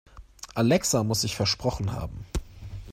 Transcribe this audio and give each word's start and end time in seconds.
Alexa 0.55 1.03
muss 1.03 1.21
sich 1.21 1.35
versprochen 1.35 1.91
haben. 1.93 2.25